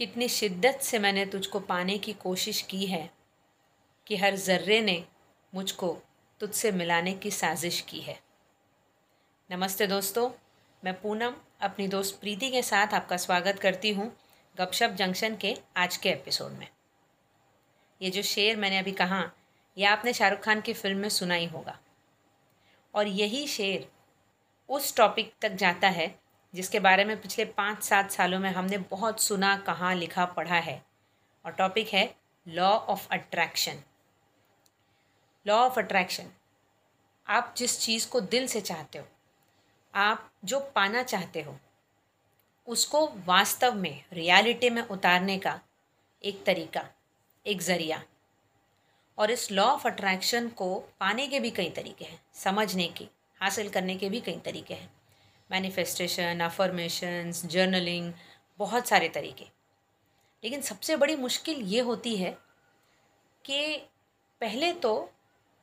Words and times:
कितनी 0.00 0.28
शिद्दत 0.28 0.78
से 0.82 0.98
मैंने 0.98 1.26
तुझको 1.26 1.60
पाने 1.60 1.98
की 1.98 2.12
कोशिश 2.12 2.62
की 2.62 2.86
है 2.86 3.10
कि 4.06 4.16
हर 4.16 4.36
ज़र्रे 4.36 4.80
ने 4.80 5.04
मुझको 5.54 5.98
तुझसे 6.40 6.72
मिलाने 6.72 7.12
की 7.12 7.30
साजिश 7.30 7.80
की 7.80 8.00
है। 8.00 8.20
नमस्ते 9.50 9.86
दोस्तों, 9.86 10.30
मैं 10.84 11.00
पूनम 11.00 11.34
अपनी 11.60 11.88
दोस्त 11.88 12.20
प्रीति 12.20 12.50
के 12.50 12.62
साथ 12.62 12.94
आपका 12.94 13.16
स्वागत 13.16 13.58
करती 13.58 13.90
हूँ 13.90 14.16
गपशप 14.58 14.90
जंक्शन 14.90 15.36
के 15.36 15.56
आज 15.76 15.96
के 15.96 16.08
एपिसोड 16.08 16.52
में। 16.52 16.68
ये 18.02 18.10
जो 18.10 18.22
शेर 18.22 18.56
मैंने 18.56 18.78
अभी 18.78 18.92
कहा 18.92 19.30
यह 19.78 19.92
आपने 19.92 20.12
शाहरुख 20.12 20.40
खान 20.40 20.60
की 20.60 20.72
फ़िल्म 20.72 20.98
में 20.98 21.08
सुना 21.08 21.34
ही 21.34 21.46
होगा। 21.46 21.78
और 22.94 23.06
यही 23.06 23.46
शेर 23.46 23.88
उस 24.68 24.96
टॉपिक 24.96 25.32
तक 25.40 25.48
जाता 25.48 25.88
है 25.88 26.20
जिसके 26.54 26.80
बारे 26.80 27.04
में 27.04 27.20
पिछले 27.22 27.44
पाँच 27.44 27.82
सात 27.84 28.10
सालों 28.10 28.38
में 28.38 28.50
हमने 28.50 28.78
बहुत 28.78 29.20
सुना, 29.20 29.56
कहाँ, 29.56 29.94
लिखा, 29.94 30.24
पढ़ा 30.24 30.54
है। 30.54 30.82
और 31.44 31.52
टॉपिक 31.52 31.88
है 31.88 32.14
law 32.48 32.68
of 32.68 33.08
attraction 33.12 33.82
law 35.46 35.56
of 35.56 35.78
attraction 35.78 36.30
आप 37.28 37.54
जिस 37.56 37.80
चीज़ 37.80 38.08
को 38.08 38.20
दिल 38.20 38.46
से 38.46 38.60
चाहते 38.60 38.98
हो, 38.98 39.06
आप 39.94 40.30
जो 40.44 40.60
पाना 40.74 41.02
चाहते 41.02 41.42
हो, 41.42 41.56
उसको 42.66 43.06
वास्तव 43.26 43.74
में 43.74 44.04
रियलिटी 44.12 44.70
में 44.70 44.82
उतारने 44.82 45.38
का 45.38 45.60
एक 46.24 46.44
तरीका, 46.44 46.88
एक 47.46 47.62
ज़रिया। 47.62 48.02
और 49.18 49.30
इस 49.30 49.50
लॉ 49.52 49.64
ऑफ़ 49.64 49.88
अट्रैक्शन 49.88 50.48
को 50.48 50.74
पाने 51.00 51.26
के 51.26 51.40
भी 51.40 51.50
कई 51.50 51.70
तरीके 51.70 52.04
हैं, 52.04 52.20
समझने 52.34 52.88
के, 52.88 53.08
हासिल 53.40 53.68
करने 53.68 53.96
के 53.96 54.08
भी 54.08 54.20
कई 54.20 54.38
तरीके 54.38 54.74
हैं। 54.74 54.99
मैनिफेस्टेशन 55.50 56.40
अफर्मेशंस 56.40 57.44
जर्नलिंग 57.46 58.12
बहुत 58.58 58.88
सारे 58.88 59.08
तरीके। 59.08 59.44
लेकिन 60.42 60.60
सबसे 60.60 60.96
बड़ी 60.96 61.16
मुश्किल 61.16 61.60
ये 61.64 61.80
होती 61.80 62.16
है 62.16 62.30
कि 63.44 63.76
पहले 64.40 64.72
तो 64.72 64.94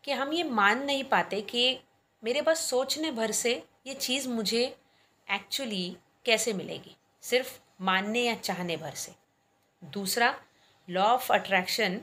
कि 0.03 0.11
हम 0.11 0.34
ये 0.34 0.44
मान 0.44 0.84
नहीं 0.86 1.03
पाते 1.03 1.42
कि 1.42 1.80
मेरे 2.23 2.42
पास 2.42 2.59
सोचने 2.59 3.11
भर 3.11 3.31
से 3.31 3.53
ये 3.88 3.94
चीज़ 3.94 4.28
मुझे 4.30 4.64
एक्चुअली 5.28 5.98
कैसे 6.26 6.54
मिलेगी। 6.54 6.95
सिर्फ़ 7.23 7.59
मानने 7.81 8.22
या 8.22 8.36
चाहने 8.36 8.78
भर 8.78 8.92
से। 8.92 9.14
दूसरा 9.83 10.33
लॉ 10.88 11.04
ऑफ़ 11.04 11.31
अट्रैक्शन 11.33 12.00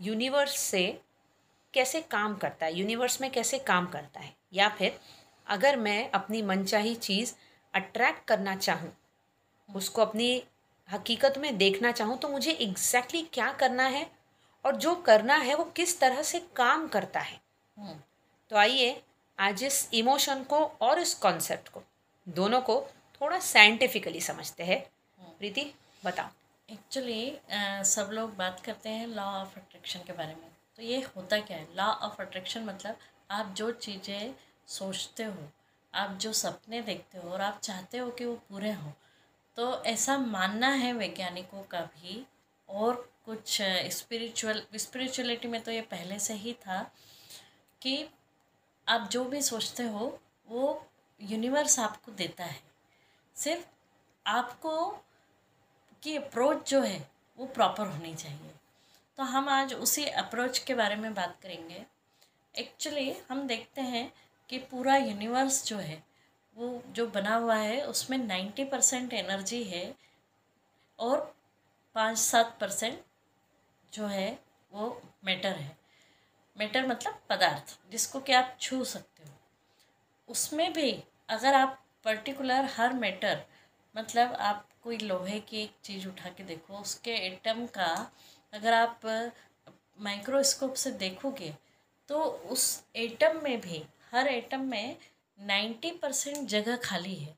यूनिवर्स 0.00 0.58
से 0.58 1.00
कैसे 1.74 2.00
काम 2.00 2.34
करता 2.36 2.66
है 2.66 2.78
यूनिवर्स 2.78 3.20
में 3.20 3.30
कैसे 3.30 3.58
काम 3.58 3.86
करता 3.86 4.20
है, 4.20 4.32
या 4.52 4.68
फिर 4.68 4.98
अगर 5.46 5.76
मैं 5.76 6.10
अपनी 6.10 6.42
मनचाही 6.42 6.94
चीज़ 6.94 7.34
अट्रैक्ट 7.74 8.26
करना 8.28 8.56
चाहूँ 8.56 8.92
उसको 9.68 10.02
अपनी 10.02 10.42
हकीकत 10.88 11.38
में 11.38 11.56
देखना 11.58 11.92
चाहूँ 11.92 12.16
तो 12.18 12.28
मुझे 12.28 12.50
एग्जैक्टली 12.50 13.20
exactly 13.20 13.34
क्या 13.34 13.50
करना 13.52 13.86
है 13.86 14.06
और 14.64 14.76
जो 14.76 14.94
करना 15.06 15.36
है 15.36 15.54
वो 15.54 15.64
किस 15.76 15.98
तरह 16.00 16.22
से 16.22 16.40
काम 16.56 16.86
करता 16.88 17.20
है। 17.20 17.40
हम्म। 17.78 17.94
तो 18.50 18.56
आइए 18.56 19.02
आज 19.38 19.62
इस 19.64 19.88
इमोशन 19.94 20.42
को 20.44 20.58
और 20.80 20.98
इस 20.98 21.14
कॉन्सेप्ट 21.14 21.68
को 21.68 21.82
दोनों 22.26 22.60
को 22.60 22.80
थोड़ा 23.20 23.38
साइंटिफिकली 23.40 24.20
समझते 24.20 24.64
हैं। 24.64 24.78
हम्म। 24.78 25.30
प्रीति 25.38 25.72
बताओ। 26.04 26.28
एक्चुअली 26.68 27.38
सब 27.86 28.10
लोग 28.12 28.36
बात 28.36 28.60
करते 28.60 28.88
हैं 28.88 29.06
लॉ 29.06 29.24
ऑफ़ 29.32 29.58
अट्रैक्शन 29.58 30.00
के 30.06 30.12
बारे 30.12 30.34
में। 30.34 30.48
तो 30.76 30.82
ये 30.82 31.00
होता 31.16 31.38
क्या 31.38 31.56
है? 31.56 31.66
लॉ 31.76 31.84
ऑफ़ 31.84 32.20
अट्रैक्शन 32.22 32.64
मतलब 32.64 32.96
आप 33.30 33.54
जो 33.56 33.70
चीज़ें 33.72 34.34
सोचते 34.68 35.24
हो, 35.24 35.48
आप 35.94 36.10
जो 36.10 36.32
सपने 36.32 36.80
देखते 36.82 37.18
हो 37.18 37.30
और 37.30 37.40
आप 37.40 37.60
चाहते 37.60 37.98
हो 37.98 38.10
कि 38.10 38.24
वो 38.24 38.34
पूरे 38.48 38.72
हों 38.72 38.92
तो 39.56 39.84
ऐसा 39.84 40.16
मानना 40.18 40.68
है 40.68 40.92
वैज्ञानिकों 40.92 41.62
का 41.62 41.80
भी 41.80 42.26
और 42.68 42.94
कुछ 43.24 43.58
स्पिरिचुअल 43.62 44.62
स्पिरिचुअलिटी 44.76 45.48
में 45.48 45.60
तो 45.62 45.70
ये 45.70 45.80
पहले 45.80 46.18
से 46.18 46.34
ही 46.34 46.52
था 46.52 46.82
कि 47.82 48.08
आप 48.88 49.08
जो 49.10 49.24
भी 49.24 49.42
सोचते 49.42 49.82
हो, 49.82 50.18
वो 50.48 50.86
यूनिवर्स 51.20 51.78
आपको 51.78 52.12
देता 52.12 52.44
है। 52.44 52.60
सिर्फ़ 53.36 53.66
आपको 54.26 54.88
की 56.02 56.16
अप्रोच 56.16 56.70
जो 56.70 56.80
है, 56.80 57.10
वो 57.38 57.46
प्रॉपर 57.46 57.86
होनी 57.86 58.14
चाहिए। 58.14 58.50
तो 59.18 59.22
हम 59.22 59.48
आज 59.48 59.74
उसी 59.74 60.04
अप्रोच 60.04 60.58
के 60.58 60.74
बारे 60.74 60.96
में 60.96 61.14
बात 61.14 61.38
करेंगे। 61.42 61.84
एक्चुअली 62.54 63.10
हम 63.30 63.46
देखते 63.46 63.80
हैं 63.80 64.12
कि 64.48 64.58
पूरा 64.58 64.96
यूनिवर्स 64.96 65.64
जो 65.66 65.76
है, 65.76 66.02
वो 66.56 66.82
जो 66.88 67.06
बना 67.06 67.34
हुआ 67.34 67.56
है, 67.56 67.80
उसमें 67.82 68.18
नाइन्टी 68.18 68.64
परसेंट 68.64 69.12
एनर्जी 69.12 69.62
है 69.64 69.94
और 70.98 71.34
पाँच 71.94 72.18
सात 72.18 72.56
परसेंट 72.60 73.02
जो 73.92 74.06
है, 74.06 74.38
वो 74.72 75.02
मैटर 75.24 75.56
है। 75.56 75.76
मैटर 76.56 76.86
मतलब 76.86 77.20
पदार्थ, 77.30 77.78
जिसको 77.90 78.20
कि 78.20 78.32
आप 78.32 78.56
छू 78.60 78.84
सकते 78.84 79.28
हो। 79.28 79.34
उसमें 80.28 80.72
भी 80.72 80.92
अगर 81.28 81.54
आप 81.54 81.82
पर्टिकुलर 82.04 82.64
हर 82.64 82.92
मैटर 82.92 83.44
मतलब 83.94 84.32
आप 84.32 84.68
कोई 84.84 84.98
लोहे 84.98 85.40
की 85.40 85.62
एक 85.62 85.72
चीज़ 85.84 86.06
उठा 86.08 86.28
के 86.28 86.44
देखो, 86.44 86.78
उसके 86.78 87.14
एटम 87.26 87.66
का 87.66 88.12
अगर 88.52 88.72
आप 88.72 89.00
माइक्रोस्कोप 90.00 90.74
से 90.74 90.90
देखोगे 90.90 91.54
तो 92.08 92.22
उस 92.22 92.84
एटम 92.96 93.40
में 93.42 93.60
भी 93.60 93.84
हर 94.12 94.28
एटम 94.28 94.64
में 94.66 94.96
नाइन्टी 95.38 95.90
परसेंट 95.92 96.48
जगह 96.48 96.76
खाली 96.76 97.14
है 97.14 97.36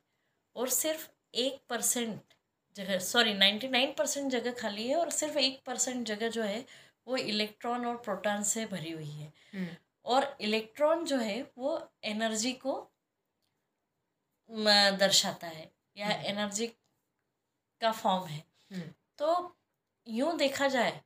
और 0.57 0.69
सिर्फ़ 0.69 1.09
एक 1.37 1.61
परसेंट 1.69 2.35
जगह 2.77 2.99
सॉरी 2.99 3.35
नाइन्टी 3.35 3.69
नाइन 3.69 3.93
परसेंट 3.99 4.31
जगह 4.33 4.53
खाली 4.53 4.87
है 4.89 4.97
और 4.97 5.11
सिर्फ़ 5.11 5.39
एक 5.39 5.63
परसेंट 5.67 6.07
जगह 6.07 6.29
जो 6.29 6.43
है 6.43 6.65
वो 7.07 7.17
इलेक्ट्रॉन 7.17 7.87
और 7.87 7.97
प्रोटॉन 7.97 8.43
से 8.43 8.65
भरी 8.67 8.91
हुई 8.91 9.11
है 9.11 9.33
हम्म। 9.55 9.69
और 10.05 10.37
इलेक्ट्रॉन 10.41 11.05
जो 11.05 11.17
है 11.17 11.41
वो 11.59 11.81
एनर्जी 12.05 12.53
को 12.57 12.75
दर्शाता 14.99 15.47
है 15.47 15.71
या 15.97 16.09
एनर्जी 16.09 16.67
हम्म। 16.67 16.77
का 17.81 17.93
फॉर्म 17.93 18.27
है 18.27 18.43
हम्म। 18.73 18.93
तो 19.19 19.57
यूँ 20.07 20.37
देखा 20.39 20.69
जाए 20.69 21.01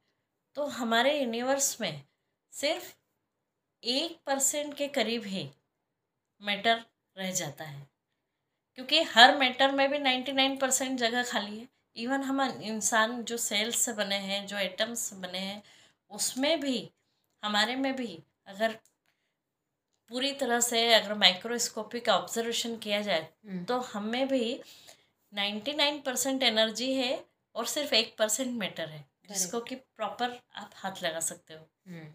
तो 0.57 0.67
हमारे 0.73 1.19
यूनिवर्स 1.21 1.81
में 1.81 2.03
सिर्फ़ 2.53 2.93
एक 3.83 4.19
परसेंट 4.27 4.75
के 4.75 4.89
करीब 4.91 5.23
ही 5.25 5.49
मैटर 6.41 6.85
रह 7.17 7.31
जाता 7.33 7.65
है 7.65 7.87
क्योंकि 8.79 9.03
हर 9.05 9.37
मैटर 9.39 9.73
में 9.73 9.89
भी 9.91 9.99
नाइन्टी 9.99 10.33
नाइन 10.33 10.57
परसेंट 10.57 10.99
जगह 10.99 11.23
खाली 11.23 11.59
है 11.59 11.69
इवन 11.97 12.23
हम 12.23 12.41
इंसान 12.43 13.23
जो 13.23 13.37
सेल्स 13.37 13.79
से 13.79 13.93
बने 13.93 14.17
हैं 14.21 14.47
जो 14.47 14.59
एटम्स 14.59 15.01
से 15.01 15.17
बने 15.17 15.39
हैं 15.39 15.63
उसमें 16.11 16.61
भी 16.61 16.79
हमारे 17.43 17.77
में 17.77 17.95
भी 17.97 18.23
अगर 18.47 18.79
पूरी 20.11 20.33
तरह 20.33 20.61
से 20.61 20.93
अगर 20.95 21.15
माइक्रोस्कोपिक 21.15 22.09
ऑब्जर्वेशन 22.09 22.77
किया 22.77 23.01
जाए 23.03 23.29
हम्म। 23.47 23.65
तो 23.65 23.79
हमें 23.85 24.27
भी 24.29 24.61
नाइन्टी 25.33 25.73
नाइन 25.73 26.01
परसेंट 26.01 26.43
एनर्जी 26.43 26.93
है 26.95 27.13
और 27.55 27.67
सिर्फ़ 27.67 27.95
एक 27.95 28.15
परसेंट 28.19 28.57
मैटर 28.59 28.89
है 28.89 29.05
जिसको 29.29 29.61
कि 29.61 29.75
प्रॉपर 29.75 30.41
आप 30.57 30.71
हाथ 30.75 31.03
लगा 31.03 31.21
सकते 31.21 31.55
हो 31.55 31.67
हम्म। 31.89 32.07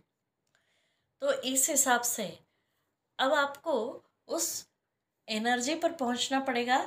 तो 1.22 1.33
इस 1.44 1.69
हिसाब 1.69 2.01
से 2.01 2.28
अब 3.19 3.33
आपको 3.33 3.73
उस 4.28 4.50
एनर्जी 5.28 5.75
पर 5.75 5.91
पहुँचना 5.94 6.39
पड़ेगा 6.39 6.79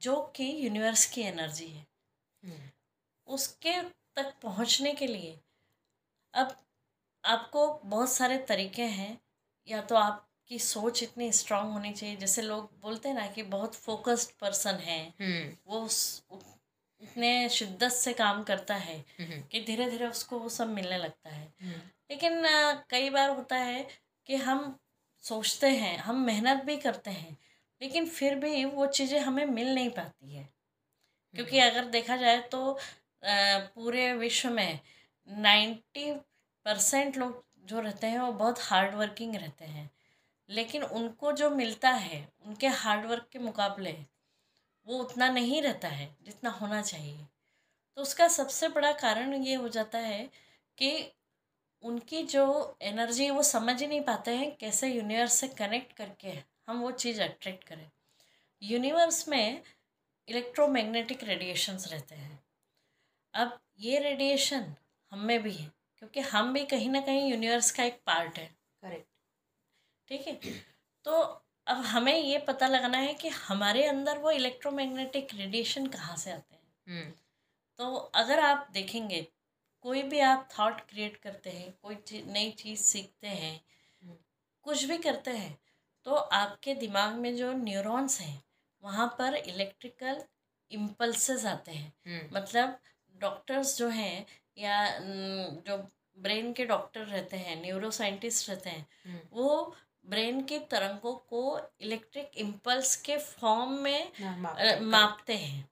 जो 0.00 0.20
कि 0.36 0.44
यूनिवर्स 0.58 1.04
की 1.06 1.22
एनर्जी 1.22 1.66
है 1.66 1.86
हम्म। 2.42 2.70
उसके 3.28 3.80
तक 4.16 4.32
पहुँचने 4.42 4.92
के 4.92 5.06
लिए 5.06 5.38
अब 6.34 6.56
आपको 7.24 7.66
बहुत 7.84 8.12
सारे 8.12 8.36
तरीके 8.48 8.82
हैं 8.92 9.18
या 9.68 9.80
तो 9.82 9.94
आपकी 9.96 10.58
सोच 10.58 11.02
इतनी 11.02 11.30
स्ट्रांग 11.32 11.72
होनी 11.72 11.92
चाहिए 11.92 12.16
जैसे 12.16 12.42
लोग 12.42 12.70
बोलते 12.82 13.08
हैं 13.08 13.16
ना 13.16 13.26
कि 13.26 13.42
बहुत 13.48 13.74
फोकस्ड 13.76 14.30
पर्सन 14.40 14.74
है 14.80 15.02
हम्म। 15.20 15.56
वो 15.66 15.86
इतने 17.02 17.48
शिद्दत 17.48 17.92
से 17.92 18.12
काम 18.12 18.42
करता 18.44 18.74
है 18.76 18.98
हम्म। 19.18 19.40
कि 19.42 19.60
धीरे 19.60 19.90
धीरे 19.90 20.06
उसको 20.06 20.38
वो 20.38 20.48
सब 20.48 20.68
मिलने 20.70 20.98
लगता 20.98 21.30
है 21.30 21.52
लेकिन 22.10 22.42
कई 22.90 23.10
बार 23.10 23.30
होता 23.30 23.56
है 23.56 23.86
कि 24.26 24.36
हम 24.36 24.78
सोचते 25.24 25.70
हैं 25.70 25.96
हम 25.98 26.20
मेहनत 26.20 26.64
भी 26.64 26.76
करते 26.76 27.10
हैं 27.10 27.36
लेकिन 27.80 28.06
फिर 28.08 28.34
भी 28.34 28.64
वो 28.64 28.86
चीज़ें 28.86 29.18
हमें 29.20 29.44
मिल 29.46 29.74
नहीं 29.74 29.90
पाती 29.90 30.34
है। 30.34 30.48
क्योंकि 31.34 31.60
हम्म। 31.60 31.70
अगर 31.70 31.84
देखा 31.84 32.16
जाए 32.16 32.40
तो 32.48 32.78
पूरे 33.24 34.12
विश्व 34.14 34.50
में 34.50 34.80
नाइन्टी 35.28 36.12
परसेंट 36.66 37.16
लोग 37.16 37.44
जो 37.66 37.80
रहते 37.80 38.06
हैं 38.06 38.18
वो 38.20 38.32
बहुत 38.32 38.60
हार्ड 38.60 38.94
वर्किंग 38.94 39.34
रहते 39.36 39.64
हैं। 39.64 39.90
लेकिन 40.48 40.82
उनको 40.82 41.32
जो 41.32 41.50
मिलता 41.50 41.90
है 41.90 42.28
उनके 42.46 42.68
हार्ड 42.68 43.06
वर्क 43.06 43.28
के 43.32 43.38
मुकाबले 43.38 43.92
वो 44.86 44.98
उतना 44.98 45.28
नहीं 45.30 45.62
रहता 45.62 45.88
है 45.88 46.08
जितना 46.24 46.50
होना 46.50 46.82
चाहिए। 46.82 47.18
तो 47.96 48.02
उसका 48.02 48.28
सबसे 48.28 48.68
बड़ा 48.68 48.92
कारण 48.92 49.34
ये 49.34 49.54
हो 49.54 49.68
जाता 49.68 49.98
है 49.98 50.24
कि 50.78 50.90
उनकी 51.84 52.22
जो 52.22 52.76
एनर्जी 52.82 53.30
वो 53.30 53.42
समझ 53.42 53.80
ही 53.80 53.86
नहीं 53.86 54.00
पाते 54.00 54.30
हैं 54.30 54.56
कैसे 54.56 54.88
यूनिवर्स 54.88 55.32
से 55.32 55.48
कनेक्ट 55.48 55.92
करके 55.92 56.28
हम 56.68 56.80
वो 56.80 56.90
चीज़ 56.90 57.22
अट्रैक्ट 57.22 57.64
करें। 57.64 57.90
यूनिवर्स 58.62 59.28
में 59.28 59.62
इलेक्ट्रोमैग्नेटिक 60.28 61.24
रेडिएशंस 61.24 61.88
रहते 61.92 62.14
हैं। 62.14 62.44
अब 63.34 63.60
ये 63.78 63.98
रेडिएशन 63.98 64.74
हम 65.10 65.18
में 65.18 65.42
भी 65.42 65.52
है 65.52 65.72
क्योंकि 65.98 66.20
हम 66.20 66.52
भी 66.52 66.64
कहीं 66.64 66.90
ना 66.90 67.00
कहीं 67.00 67.30
यूनिवर्स 67.30 67.70
का 67.70 67.84
एक 67.84 68.00
पार्ट 68.06 68.38
है। 68.38 68.46
करेक्ट 68.82 69.06
ठीक 70.08 70.26
है? 70.26 70.40
तो 71.04 71.10
अब 71.66 71.76
हमें 71.76 72.18
ये 72.18 72.38
पता 72.38 72.66
लगाना 72.66 72.98
है 72.98 73.14
कि 73.14 73.28
हमारे 73.28 73.84
अंदर 73.84 74.18
वो 74.18 74.30
इलेक्ट्रोमैग्नेटिक 74.30 75.28
रेडिएशन 75.34 75.86
कहाँ 75.86 76.16
से 76.16 76.32
आते 76.32 76.54
हैं। 76.54 76.62
हम्म। 76.88 77.12
तो 77.78 77.94
अगर 77.94 78.40
आप 78.40 78.68
देखेंगे 78.72 79.26
कोई 79.84 80.02
भी 80.02 80.20
आप 80.20 80.48
थॉट 80.58 80.80
क्रिएट 80.80 81.16
करते 81.16 81.50
हैं 81.50 81.72
कोई 81.82 81.94
चीज़ 81.94 82.26
नई 82.26 82.50
चीज़ 82.50 82.80
सीखते 82.82 83.28
हैं 83.28 83.54
हम्म। 84.02 84.16
कुछ 84.62 84.84
भी 84.84 84.98
करते 84.98 85.30
हैं 85.30 85.58
तो 86.04 86.14
आपके 86.14 86.74
दिमाग 86.74 87.14
में 87.14 87.36
जो 87.36 87.52
न्यूरॉन्स 87.52 88.20
हैं 88.20 88.42
वहाँ 88.82 89.06
पर 89.18 89.34
इलेक्ट्रिकल 89.34 90.24
इम्पल्सेस 90.70 91.44
आते 91.46 91.72
हैं। 91.72 91.92
हम्म। 92.06 92.36
मतलब 92.36 92.78
डॉक्टर्स 93.14 93.76
जो 93.78 93.88
हैं 93.88 94.26
या 94.58 94.98
जो 95.66 95.76
ब्रेन 96.18 96.52
के 96.52 96.64
डॉक्टर 96.64 97.00
रहते 97.00 97.36
हैं 97.36 97.60
न्यूरो 97.62 97.90
साइंटिस्ट 97.90 98.48
रहते 98.50 98.70
हैं 98.70 98.86
हम्म, 99.06 99.18
वो 99.32 99.74
ब्रेन 100.06 100.42
के 100.44 100.58
तरंगों 100.58 101.14
को 101.14 101.60
इलेक्ट्रिक 101.80 102.30
इम्पल्स 102.36 102.96
के 102.96 103.16
फॉर्म 103.18 103.72
में 103.72 104.10
माप- 104.40 104.80
मापते 104.82 105.34
हैं। 105.34 105.68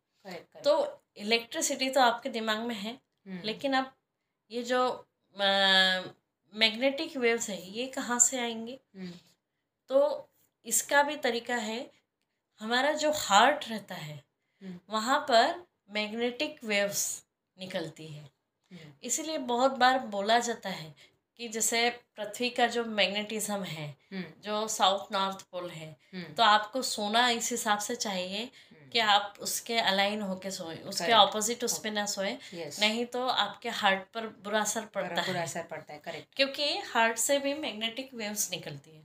तो 0.64 1.02
इलेक्ट्रिसिटी 1.16 1.90
तो 1.90 2.00
आपके 2.00 2.28
दिमाग 2.28 2.58
में 2.58 2.74
है 2.74 2.98
लेकिन 3.44 3.74
अब 3.74 3.92
ये 4.52 4.62
जो 4.62 4.80
मैग्नेटिक 6.52 7.16
वेव्स 7.16 7.48
है 7.50 7.60
ये 7.70 7.86
कहाँ 7.86 8.18
से 8.18 8.38
आएँगे? 8.38 8.78
हम्म, 8.96 9.12
तो 9.90 10.28
इसका 10.66 11.02
भी 11.02 11.16
तरीका 11.16 11.56
है 11.56 11.78
हमारा 12.60 12.92
जो 12.92 13.10
हार्ट 13.14 13.68
रहता 13.68 13.94
है 13.94 14.16
हम्म। 14.62 14.78
वहाँ 14.90 15.18
पर 15.20 15.64
मैग्नेटिक 15.90 16.64
वेव्स 16.64 17.04
निकलती 17.58 18.06
है। 18.06 18.22
हम्म, 18.22 18.92
इसीलिए 19.02 19.38
बहुत 19.38 19.72
बार 19.72 19.98
बोला 20.06 20.38
जाता 20.38 20.68
है 20.68 20.94
कि 21.36 21.48
जैसे 21.48 21.90
पृथ्वी 21.90 22.50
का 22.50 22.66
जो 22.66 22.84
मैग्नेटिज्म 22.84 23.62
है 23.62 23.96
हम्म, 24.12 24.24
जो 24.40 24.68
साउथ 24.68 25.12
नॉर्थ 25.12 25.42
पोल 25.42 25.70
है 25.70 25.96
हम्म, 26.14 26.34
तो 26.34 26.42
आपको 26.42 26.82
सोना 26.82 27.30
इस 27.30 27.50
हिसाब 27.50 27.78
से 27.78 27.96
चाहिए 27.96 28.44
हम्म, 28.44 28.90
कि 28.90 28.98
आप 28.98 29.34
उसके 29.40 29.78
अलाइन 29.78 30.22
होके 30.22 30.50
सोए 30.50 30.76
उसके 30.76 31.12
ऑपोजिट 31.12 31.64
उस 31.64 31.78
पर 31.78 31.90
ना 31.90 32.06
सोए। 32.06 32.38
Yes, 32.54 32.80
नहीं 32.80 33.06
तो 33.06 33.26
आपके 33.26 33.68
हार्ट 33.68 34.00
पर 34.14 34.26
बुरा 34.26 34.60
असर 34.60 34.84
पड़ता 34.86 35.08
बुरा 35.08 35.22
बुरा 35.22 35.40
है। 35.40 35.46
असर 35.46 35.62
पड़ता 35.62 35.92
है 35.92 35.98
करेक्ट 35.98 36.34
क्योंकि 36.34 36.78
हार्ट 36.78 37.18
से 37.18 37.38
भी 37.38 37.54
मैग्नेटिक 37.54 38.14
वेव्स 38.14 38.50
निकलती 38.50 38.96
है। 38.96 39.02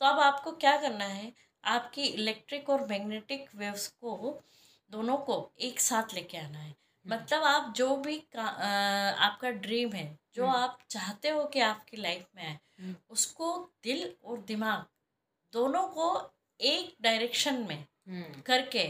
तो 0.00 0.06
अब 0.06 0.18
आपको 0.18 0.52
क्या 0.52 0.76
करना 0.76 1.04
है 1.04 1.32
आपकी 1.64 2.02
इलेक्ट्रिक 2.02 2.70
और 2.70 2.86
मैग्नेटिक 2.86 3.46
वेव्स 3.54 3.88
को 3.88 4.42
दोनों 4.90 5.16
को 5.16 5.52
एक 5.60 5.80
साथ 5.80 6.14
लेके 6.14 6.38
आना 6.38 6.58
है। 6.58 6.74
मतलब 7.06 7.42
आप 7.42 7.74
जो 7.76 7.96
भी 7.96 8.18
का- 8.18 8.60
अ, 8.60 9.24
आपका 9.24 9.50
ड्रीम 9.50 9.92
है 9.92 10.18
जो 10.38 10.46
हम्म। 10.46 10.56
आप 10.56 10.78
चाहते 10.90 11.28
हो 11.28 11.44
कि 11.44 11.60
आपकी 11.60 11.96
लाइफ 11.96 12.26
में 12.36 12.42
आए 12.44 12.58
हम्म। 12.80 12.94
उसको 13.10 13.46
दिल 13.84 14.12
और 14.24 14.40
दिमाग 14.40 14.84
दोनों 15.52 15.82
को 15.88 16.08
एक 16.60 16.96
डायरेक्शन 17.02 17.56
में 17.68 17.76
हम्म, 17.76 18.40
करके 18.40 18.88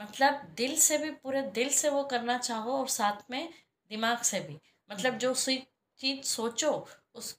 मतलब 0.00 0.42
दिल 0.56 0.76
से 0.76 0.98
भी 0.98 1.10
पूरे 1.10 1.42
दिल 1.54 1.68
से 1.68 1.88
वो 1.88 2.02
करना 2.04 2.36
चाहो 2.38 2.72
और 2.72 2.88
साथ 2.88 3.30
में 3.30 3.48
दिमाग 3.90 4.18
से 4.22 4.40
भी। 4.40 4.58
मतलब 4.90 5.18
जो 5.18 5.32
सी 5.34 5.56
चीज़ 6.00 6.22
सोचो 6.26 6.70
उस 7.14 7.36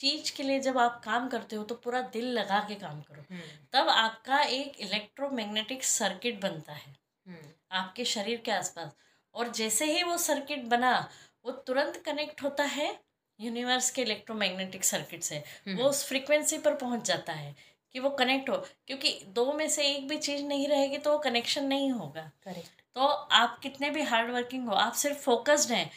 चीज़ 0.00 0.32
के 0.36 0.42
लिए 0.42 0.60
जब 0.60 0.78
आप 0.78 1.00
काम 1.04 1.28
करते 1.28 1.56
हो 1.56 1.64
तो 1.64 1.74
पूरा 1.74 2.00
दिल 2.12 2.26
लगा 2.32 2.60
के 2.68 2.74
काम 2.74 3.00
करो। 3.02 3.24
तब 3.72 3.88
आपका 3.88 4.40
एक 4.42 4.80
इलेक्ट्रोमैग्नेटिक 4.80 5.84
सर्किट 5.84 6.40
बनता 6.40 6.72
है 6.72 6.96
आपके 7.72 8.04
शरीर 8.04 8.40
के 8.40 8.52
आसपास। 8.52 8.96
और 9.34 9.48
जैसे 9.52 9.84
ही 9.84 10.02
वो 10.02 10.16
सर्किट 10.18 10.64
बना 10.64 10.92
वो 11.44 11.52
तुरंत 11.66 11.96
कनेक्ट 11.96 12.42
होता 12.42 12.64
है 12.64 12.88
यूनिवर्स 13.40 13.90
के 13.90 14.02
इलेक्ट्रोमैग्नेटिक 14.02 14.84
सर्किट 14.84 15.22
से 15.22 15.36
हम्म। 15.36 15.76
वो 15.78 15.88
उस 15.88 16.04
फ्रीक्वेंसी 16.08 16.58
पर 16.58 16.74
पहुँच 16.74 17.06
जाता 17.06 17.32
है 17.32 17.54
कि 17.94 18.00
वो 18.00 18.10
कनेक्ट 18.10 18.48
हो 18.50 18.56
क्योंकि 18.86 19.18
दो 19.34 19.52
में 19.52 19.68
से 19.68 19.86
एक 19.86 20.08
भी 20.08 20.16
चीज़ 20.18 20.42
नहीं 20.44 20.66
रहेगी 20.68 20.98
तो 20.98 21.12
वो 21.12 21.18
कनेक्शन 21.18 21.64
नहीं 21.64 21.90
होगा। 21.90 22.30
करेक्ट। 22.44 22.82
तो 22.96 23.06
आप 23.34 23.58
कितने 23.58 23.90
भी 23.90 24.02
हार्ड 24.02 24.30
वर्किंग 24.30 24.68
हो 24.68 24.74
आप 24.76 24.92
सिर्फ़ 24.94 25.18
फोकस्ड 25.18 25.72
हैं 25.72 25.90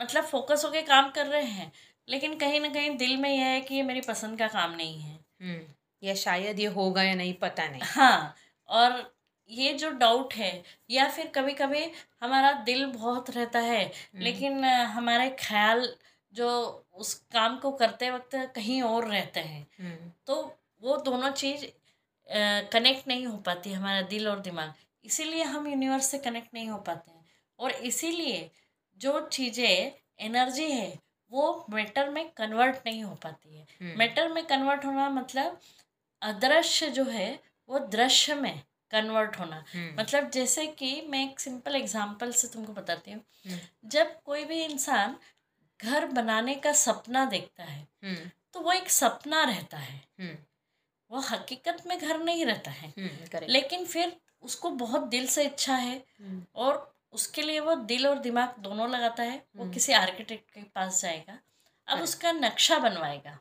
मतलब 0.00 0.24
फोकस 0.24 0.64
होके 0.64 0.82
काम 0.82 1.10
कर 1.10 1.26
रहे 1.26 1.44
हैं 1.44 1.70
लेकिन 2.08 2.34
कहीं 2.38 2.60
ना 2.60 2.68
कहीं 2.68 2.96
दिल 2.96 3.16
में 3.16 3.30
यह 3.30 3.44
है 3.44 3.60
कि 3.60 3.74
ये 3.74 3.82
मेरी 3.82 4.00
पसंद 4.00 4.38
का 4.38 4.46
काम 4.48 4.74
नहीं 4.74 5.00
है। 5.00 5.18
हम्म, 5.42 5.60
या 6.02 6.14
शायद 6.14 6.60
ये 6.60 6.66
होगा 6.76 7.02
या 7.02 7.14
नहीं 7.14 7.34
पता 7.34 7.66
नहीं। 7.68 7.82
हाँ 7.84 8.34
और 8.68 9.12
ये 9.50 9.72
जो 9.72 9.90
डाउट 9.90 10.34
है 10.34 10.52
या 10.90 11.08
फिर 11.08 11.26
कभी 11.26 11.52
कभी 11.52 11.84
हमारा 12.22 12.52
दिल 12.64 12.84
बहुत 12.86 13.30
रहता 13.30 13.58
है 13.58 13.90
लेकिन 14.16 14.64
हमारे 14.64 15.28
ख्याल 15.38 15.86
जो 16.32 16.48
उस 16.94 17.14
काम 17.32 17.58
को 17.58 17.70
करते 17.72 18.10
वक्त 18.10 18.34
कहीं 18.54 18.80
और 18.82 19.08
रहते 19.08 19.40
हैं। 19.40 19.66
हम्म, 19.80 20.10
तो 20.26 20.34
वो 20.82 20.96
दोनों 20.96 21.30
चीज़ 21.32 21.64
कनेक्ट 22.72 23.08
नहीं 23.08 23.26
हो 23.26 23.36
पाती 23.36 23.72
हमारा 23.72 24.02
दिल 24.08 24.28
और 24.28 24.40
दिमाग। 24.40 24.72
इसीलिए 25.04 25.42
हम 25.42 25.66
यूनिवर्स 25.66 26.06
से 26.06 26.18
कनेक्ट 26.18 26.54
नहीं 26.54 26.68
हो 26.68 26.78
पाते 26.78 27.10
हैं। 27.10 27.24
और 27.58 27.70
इसीलिए 27.70 28.50
जो 29.00 29.20
चीज़ें 29.28 29.92
एनर्जी 30.20 30.70
है 30.70 30.98
वो 31.32 31.66
मैटर 31.70 32.08
में 32.10 32.28
कन्वर्ट 32.30 32.76
नहीं 32.86 33.02
हो 33.04 33.14
पाती 33.14 33.56
है। 33.56 33.66
हम्म, 33.80 33.98
मैटर 33.98 34.28
में 34.28 34.44
कन्वर्ट 34.46 34.84
होना 34.84 35.08
मतलब 35.10 35.60
अदृश्य 36.22 36.88
जो 36.90 37.04
है 37.04 37.28
वो 37.68 37.78
दृश्य 37.78 38.34
में 38.34 38.60
कन्वर्ट 38.90 39.38
होना। 39.38 39.64
हम्म, 39.68 40.00
मतलब 40.00 40.30
जैसे 40.30 40.66
कि 40.68 41.00
मैं 41.08 41.24
एक 41.24 41.40
सिंपल 41.40 41.76
एग्जांपल 41.76 42.32
से 42.32 42.48
तुमको 42.48 42.72
बताती 42.72 43.12
हूँ। 43.12 43.20
हम्म, 43.46 43.58
जब 43.88 44.20
कोई 44.22 44.44
भी 44.44 44.62
इंसान 44.64 45.16
घर 45.84 46.06
बनाने 46.06 46.54
का 46.54 46.72
सपना 46.72 47.24
देखता 47.24 47.64
है 47.64 47.88
हम्म, 48.04 48.30
तो 48.52 48.60
वो 48.60 48.72
एक 48.72 48.90
सपना 48.90 49.44
रहता 49.44 49.78
है। 49.78 50.08
हम्म, 50.20 50.36
वो 51.10 51.20
हकीकत 51.20 51.82
में 51.86 51.98
घर 51.98 52.18
नहीं 52.18 52.46
रहता 52.46 52.70
है। 52.70 52.88
हम्म, 52.88 53.38
लेकिन 53.42 53.84
फिर 53.86 54.20
उसको 54.42 54.70
बहुत 54.70 55.02
दिल 55.02 55.26
से 55.26 55.44
इच्छा 55.44 55.74
है 55.74 56.04
और 56.54 56.96
उसके 57.12 57.42
लिए 57.42 57.60
वो 57.60 57.74
दिल 57.74 58.06
और 58.06 58.18
दिमाग 58.18 58.54
दोनों 58.58 58.90
लगाता 58.90 59.22
है। 59.22 59.46
वो। 59.56 59.70
किसी 59.70 59.92
आर्किटेक्ट 59.92 60.50
के 60.50 60.62
पास 60.62 61.02
जाएगा 61.02 61.38
अब 61.86 62.00
उसका 62.00 62.32
नक्शा 62.32 62.78
बनवाएगा। 62.78 63.38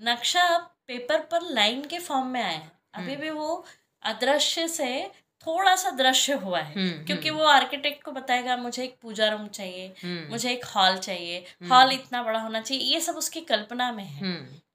नक्शा 0.00 0.42
अब 0.42 0.74
पेपर 0.86 1.20
पर 1.20 1.42
लाइन 1.42 1.84
के 1.84 1.98
फॉर्म 1.98 2.26
में 2.26 2.42
आया। 2.42 2.70
अभी। 2.94 3.16
भी 3.16 3.30
वो 3.30 3.64
अदृश्य 4.02 4.68
से 4.68 5.12
थोड़ा 5.46 5.76
सा 5.76 5.90
दृश्य 5.90 6.32
हुआ 6.32 6.60
है। 6.60 6.74
हम्म, 6.74 7.04
क्योंकि 7.04 7.28
हम्म, 7.28 7.38
वो 7.38 7.44
आर्किटेक्ट 7.44 8.02
को 8.02 8.12
बताएगा 8.12 8.56
मुझे 8.56 8.84
एक 8.84 8.96
पूजा 9.02 9.28
रूम 9.28 9.48
चाहिए 9.48 9.92
हम्म, 10.02 10.30
मुझे 10.30 10.52
एक 10.52 10.64
हॉल 10.64 10.98
चाहिए। 10.98 11.38
हॉल 11.62 11.92
इतना 11.92 12.22
बड़ा 12.22 12.40
होना 12.40 12.60
चाहिए। 12.60 12.92
ये 12.94 13.00
सब 13.00 13.16
उसकी 13.16 13.40
कल्पना 13.40 13.92
में 13.92 14.04
है। 14.04 14.34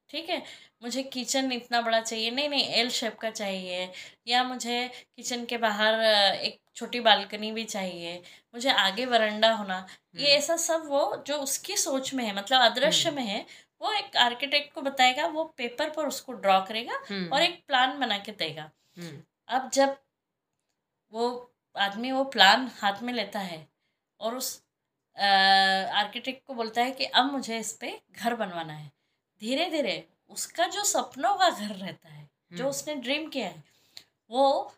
ठीक 0.10 0.30
है? 0.30 0.44
मुझे 0.84 1.04
किचन 1.04 1.52
इतना 1.52 1.82
बड़ा 1.82 2.02
चाहिए। 2.02 2.32
नहीं 2.32 2.50
नहीं 2.50 2.68
एल 2.68 2.90
शेप 2.90 3.18
का 3.20 3.30
चाहिए। 3.30 3.92
या 4.28 4.44
मुझे 4.44 4.92
किचन 5.16 5.46
के 5.46 5.58
बाहर 5.58 5.94
एक 6.36 6.60
छोटी 6.76 7.00
बालकनी 7.00 7.52
भी 7.52 7.64
चाहिए। 7.64 8.22
मुझे 8.54 8.70
आगे 8.72 9.06
वरांडा 9.06 9.52
होना। 9.52 9.88
ये। 10.16 10.28
ऐसा 10.28 10.58
सब 10.58 10.84
वो 10.86 11.24
जो 11.28 11.38
उसकी 11.38 11.78
सोच 11.78 12.14
में 12.14 12.26
है 12.26 12.36
मतलब 12.36 12.62
अदृश्य 12.62 13.12
में 13.12 13.24
है 13.24 13.46
वो 13.82 13.92
एक 13.92 14.18
आर्किटेक्ट 14.18 14.74
को 14.74 14.82
बताएगा 14.82 15.26
वो 15.26 15.44
पेपर 15.58 15.90
पर 15.90 16.06
उसको 16.06 16.34
ड्रॉ 16.34 16.60
करेगा 16.62 16.94
और 17.34 17.42
एक 17.42 17.64
प्लान 17.68 18.00
बना 18.00 18.18
के 18.18 18.32
देगा। 18.32 18.72
अब 19.48 19.70
जब 19.74 19.98
वो 21.12 21.52
आदमी 21.76 22.12
वो 22.12 22.24
प्लान 22.24 22.70
हाथ 22.78 23.02
में 23.02 23.14
लेता 23.14 23.40
है 23.40 23.68
और 24.20 24.36
उस 24.36 24.62
आर्किटेक्ट 25.16 26.46
को 26.48 26.54
बोलता 26.54 26.82
है 26.82 26.92
कि 26.92 27.06
अब 27.06 27.32
मुझे 27.32 27.60
इस 27.60 27.72
पे 27.74 28.02
घर 28.12 28.36
बनवाना 28.36 28.74
है। 28.74 28.92
धीरे 29.42 29.70
धीरे 29.70 30.08
उसका 30.30 30.68
जो 30.68 30.84
सपनों 30.84 31.36
का 31.36 31.50
घर 31.50 31.76
रहता 31.76 32.10
है 32.10 32.30
जो 32.54 32.64
हम्म। 32.64 32.70
उसने 32.70 32.96
ड्रीम 32.96 33.28
किया 33.30 33.48
है 33.48 33.64
वो 34.30 34.74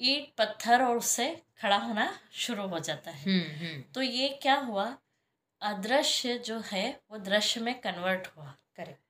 ईट 0.00 0.32
पत्थर 0.38 0.84
और 0.84 0.96
उससे 0.96 1.42
खड़ा 1.60 1.76
होना 1.76 2.06
शुरू 2.32 2.66
हो 2.68 2.78
जाता 2.78 3.10
है। 3.10 3.22
हम्म, 3.22 3.56
हम्म, 3.58 3.82
तो 3.94 4.02
ये 4.02 4.28
क्या 4.42 4.54
हुआ? 4.60 4.96
अदृश्य 5.62 6.38
जो 6.38 6.58
है 6.60 7.00
वो 7.10 7.18
दृश्य 7.18 7.60
में 7.60 7.78
कन्वर्ट 7.80 8.26
हुआ। 8.26 8.54
करेक्ट 8.76 9.00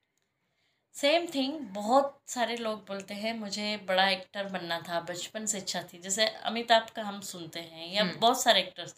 सेम 0.93 1.27
थिंग 1.35 1.59
बहुत 1.59 2.21
सारे 2.27 2.57
लोग 2.57 2.79
बोलते 2.79 3.13
हैं 3.13 3.39
मुझे 3.39 3.77
बड़ा 3.77 4.09
एक्टर 4.09 4.43
बनना 4.43 4.79
था 4.79 5.01
बचपन 5.01 5.45
से 5.45 5.57
इच्छा 5.57 5.83
थी। 5.83 5.99
जैसे 5.99 6.27
अमिताभ 6.27 6.89
का 6.89 7.03
हम 7.03 7.21
सुनते 7.21 7.59
हैं 7.59 7.93
या 7.93 8.03
हम्म। 8.03 8.19
बहुत 8.19 8.41
सारे 8.41 8.59
एक्टर्स 8.59 8.95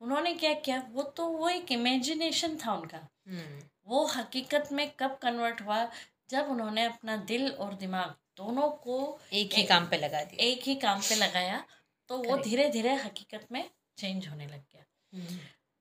उन्होंने 0.00 0.34
क्या 0.34 0.54
किया? 0.54 0.86
वो 0.90 1.02
तो 1.02 1.26
वो 1.26 1.48
एक 1.48 1.72
इमेजिनेशन 1.72 2.56
था 2.56 2.72
उनका। 2.72 2.98
हम्म, 3.28 3.62
वो 3.86 4.06
हकीकत 4.06 4.68
में 4.72 4.90
कब 4.90 5.18
कन्वर्ट 5.22 5.60
हुआ? 5.60 5.90
जब 6.30 6.48
उन्होंने 6.48 6.84
अपना 6.84 7.16
दिल 7.16 7.52
और 7.52 7.74
दिमाग 7.74 8.14
दोनों 8.36 8.68
को 8.68 9.20
एक 9.32 9.52
ही 9.52 9.62
एक- 9.62 9.68
काम 9.68 9.88
पे 9.88 9.96
लगा 9.96 10.24
दिया। 10.24 10.44
एक 10.44 10.62
ही 10.62 10.74
काम 10.74 11.00
पे 11.00 11.14
लगाया 11.14 11.64
तो 12.08 12.18
वो 12.18 12.36
धीरे 12.36 12.68
धीरे 12.68 12.94
हकीकत 12.94 13.46
में 13.52 13.70
चेंज 13.98 14.28
होने 14.28 14.46
लग 14.46 14.64
गया। 14.72 14.84
हम्म, 15.14 15.38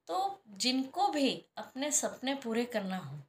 तो 0.08 0.44
जिनको 0.48 1.08
भी 1.08 1.46
अपने 1.58 1.92
सपने 1.92 2.36
पूरे 2.36 2.66
करना 2.66 2.98
हो 2.98 3.20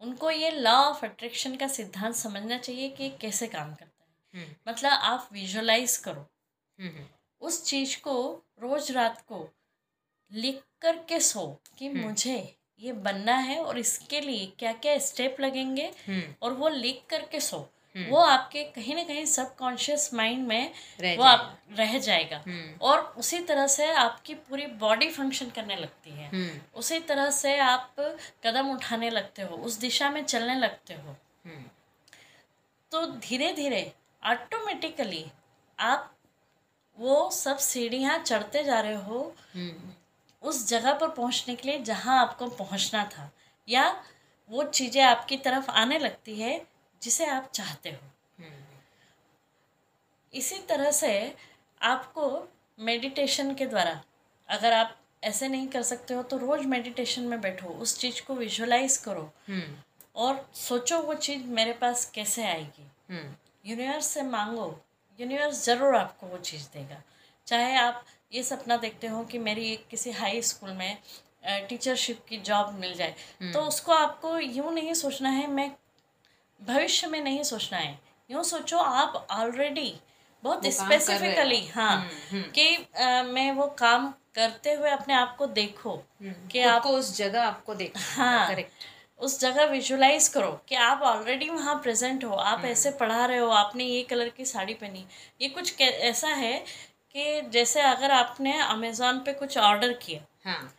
उनको 0.00 0.30
ये 0.30 0.50
लॉ 0.50 0.74
ऑफ़ 0.74 1.04
अट्रैक्शन 1.06 1.56
का 1.56 1.68
सिद्धांत 1.68 2.14
समझना 2.14 2.58
चाहिए 2.58 2.88
कि 2.88 3.04
ये 3.04 3.10
कैसे 3.10 3.46
काम 3.46 3.74
करता 3.74 4.04
है। 4.04 4.40
हम्म, 4.40 4.54
मतलब 4.68 4.92
आप 4.92 5.28
विजुअलाइज 5.32 5.96
करो। 5.96 6.26
हम्म, 6.78 7.04
उस 7.40 7.64
चीज़ 7.64 8.00
को 8.00 8.42
रोज 8.60 8.90
रात 8.92 9.20
को 9.20 9.48
लिख 10.32 10.62
करके 10.80 11.20
सो 11.20 11.62
कि 11.78 11.88
मुझे 11.88 12.56
ये 12.80 12.92
बनना 12.92 13.36
है 13.36 13.58
और 13.60 13.78
इसके 13.78 14.20
लिए 14.20 14.46
क्या 14.46 14.72
क्या 14.72 14.98
स्टेप 14.98 15.36
लगेंगे 15.40 15.86
और 16.42 16.52
वो 16.52 16.68
लिख 16.68 17.02
करके 17.10 17.40
सो। 17.40 17.58
वो 18.04 18.20
आपके 18.20 18.62
कहीं 18.64 18.94
ना 18.94 19.02
कहीं 19.02 19.24
सबकॉन्शियस 19.26 20.10
माइंड 20.14 20.46
में 20.48 20.72
वो 21.18 21.24
आप 21.24 21.58
रह 21.78 21.98
जाएगा। 21.98 22.42
और 22.82 23.00
उसी 23.18 23.38
तरह 23.40 23.66
से 23.66 23.90
आपकी 23.92 24.34
पूरी 24.34 24.66
बॉडी 24.80 25.08
फ़ंक्शन 25.10 25.50
करने 25.50 25.76
लगती 25.76 26.10
है। 26.10 26.30
उसी 26.74 26.98
तरह 27.00 27.30
से 27.30 27.56
आप 27.58 27.94
कदम 28.44 28.70
उठाने 28.70 29.10
लगते 29.10 29.42
हो 29.42 29.56
उस 29.56 29.78
दिशा 29.78 30.10
में 30.10 30.24
चलने 30.24 30.54
लगते 30.54 30.94
हो। 30.94 31.16
तो 32.92 33.06
धीरे 33.06 33.52
धीरे 33.52 33.92
ऑटोमेटिकली 34.22 35.24
आप 35.78 36.12
वो 36.98 37.30
सब 37.30 37.58
सीढ़ियाँ 37.58 38.18
चढ़ते 38.18 38.62
जा 38.64 38.80
रहे 38.80 38.94
हो 38.94 39.34
उस 40.42 40.66
जगह 40.68 40.92
पर 40.92 41.08
पहुँचने 41.08 41.54
के 41.54 41.68
लिए 41.68 41.78
जहाँ 41.82 42.18
आपको 42.20 42.48
पहुँचना 42.48 43.04
था। 43.04 43.30
या 43.68 43.84
वो 44.50 44.64
चीज़ें 44.64 45.02
आपकी 45.02 45.36
तरफ़ 45.36 45.70
आने 45.70 45.98
लगती 45.98 46.40
है 46.40 46.56
जिसे 47.06 47.26
आप 47.28 47.50
चाहते 47.54 47.90
हो। 47.90 47.98
इसी 50.34 50.58
तरह 50.68 50.90
से 50.92 51.10
आपको 51.80 52.26
मेडिटेशन 52.78 53.54
के 53.54 53.66
द्वारा 53.66 54.00
अगर 54.48 54.72
आप 54.72 54.96
ऐसे 55.24 55.48
नहीं 55.48 55.66
कर 55.68 55.82
सकते 55.84 56.14
हो 56.14 56.22
तो 56.22 56.36
रोज़ 56.38 56.66
मेडिटेशन 56.68 57.22
में 57.24 57.40
बैठो 57.40 57.68
उस 57.68 57.98
चीज़ 57.98 58.20
को 58.26 58.34
विजुअलाइज 58.34 58.96
करो। 58.98 59.30
और 60.16 60.48
सोचो 60.56 60.98
वो 61.02 61.14
चीज़ 61.16 61.44
मेरे 61.54 61.72
पास 61.72 62.10
कैसे 62.14 62.44
आएगी। 62.46 62.86
यूनिवर्स 63.64 64.06
से 64.06 64.22
मांगो 64.24 64.68
यूनिवर्स 65.18 65.64
ज़रूर 65.64 65.94
आपको 65.96 66.26
वो 66.26 66.38
चीज़ 66.40 66.68
देगा। 66.74 67.02
चाहे 67.46 67.74
आप 67.76 68.04
ये 68.32 68.42
सपना 68.42 68.76
देखते 68.76 69.06
हो 69.06 69.24
कि 69.24 69.38
मेरी 69.40 69.72
एक 69.72 69.86
किसी 69.88 70.10
हाई 70.12 70.42
स्कूल 70.42 70.70
में 70.72 70.98
टीचरशिप 71.68 72.24
की 72.28 72.36
जॉब 72.40 72.72
मिल 72.74 72.94
जाए 72.94 73.14
हम्म। 73.40 73.52
तो 73.52 73.60
उसको 73.62 73.92
आपको 73.94 74.38
यूँ 74.38 74.72
नहीं 74.74 74.94
सोचना 74.94 75.30
है 75.30 75.46
मैं 75.50 75.70
भविष्य 76.60 77.06
में 77.06 77.20
नहीं 77.20 77.42
सोचना 77.42 77.78
है। 77.78 77.98
यूँ 78.30 78.42
सोचो 78.44 78.78
आप 78.78 79.26
ऑलरेडी 79.30 79.94
बहुत 80.44 80.66
स्पेसिफिकली 80.66 81.66
हाँ। 81.66 81.96
हम्म, 81.96 82.08
हम्म। 82.30 82.50
कि 82.50 83.32
मैं 83.32 83.50
वो 83.52 83.66
काम 83.78 84.12
करते 84.34 84.72
हुए 84.72 84.90
अपने 84.90 85.14
आप 85.14 85.36
को 85.36 85.46
देखो 85.46 85.96
कि 86.22 86.60
आपको 86.60 86.88
उस 86.88 87.16
जगह 87.16 87.42
आपको 87.42 87.74
देखो 87.74 88.00
हाँ। 88.16 88.46
करेक्ट 88.48 88.84
उस 89.20 89.38
जगह 89.40 89.64
विजुलाइज 89.64 90.28
करो 90.28 90.50
कि 90.68 90.74
आप 90.74 91.02
ऑलरेडी 91.02 91.48
वहाँ 91.48 91.74
प्रेजेंट 91.82 92.24
हो 92.24 92.32
आप 92.32 92.58
हम्म। 92.58 92.68
ऐसे 92.68 92.90
पढ़ा 92.90 93.24
रहे 93.26 93.38
हो 93.38 93.48
आपने 93.50 93.84
ये 93.84 94.02
कलर 94.02 94.28
की 94.28 94.44
साड़ी 94.44 94.74
पहनी। 94.74 95.06
ये 95.40 95.48
कुछ 95.48 95.80
ऐसा 95.80 96.28
है 96.28 96.58
कि 97.14 97.40
जैसे 97.52 97.80
अगर 97.80 98.10
आपने 98.10 98.58
अमेज़ोन 98.58 99.18
पे 99.18 99.32
कुछ 99.32 99.58
ऑर्डर 99.58 99.92
किया 99.92 100.50
हाँ। 100.50 100.72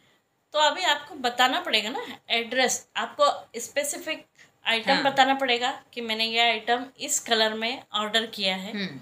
तो 0.54 0.60
अभी 0.60 0.84
आपको 0.84 1.16
बताना 1.16 1.60
पड़ेगा 1.62 1.90
ना 1.90 2.06
एड्रेस 2.30 2.88
आपको 2.98 3.60
स्पेसिफिक 3.60 4.26
आइटम 4.68 4.94
हाँ. 4.94 5.04
बताना 5.04 5.34
पड़ेगा 5.36 5.72
कि 5.94 6.02
मैंने 6.02 6.26
ये 6.26 6.40
आइटम 6.42 6.86
इस 7.00 7.20
कलर 7.20 7.54
में 7.54 7.84
ऑर्डर 7.94 8.26
किया 8.28 8.56
है 8.56 8.72
हम्म। 8.74 9.00